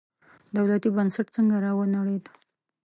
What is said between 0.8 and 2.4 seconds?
بنسټ څنګه راونړېد.